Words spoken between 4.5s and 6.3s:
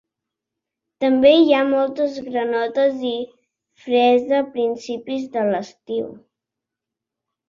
principis de l'estiu.